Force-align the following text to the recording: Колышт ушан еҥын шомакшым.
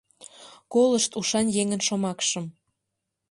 Колышт 0.73 1.11
ушан 1.19 1.47
еҥын 1.61 1.81
шомакшым. 1.87 2.45